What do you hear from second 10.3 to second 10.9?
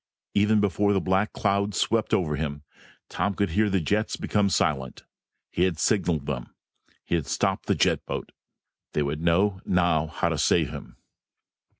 save